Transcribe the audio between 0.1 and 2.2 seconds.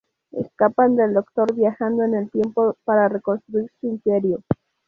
Escapan del Doctor viajando en